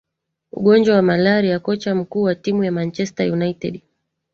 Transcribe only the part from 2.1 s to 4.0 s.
wa timu ya manchester united